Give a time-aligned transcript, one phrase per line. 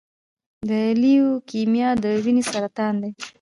[0.69, 0.71] د
[1.01, 3.11] لیوکیمیا د وینې سرطان دی.